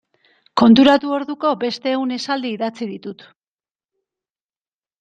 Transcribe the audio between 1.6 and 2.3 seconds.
beste ehun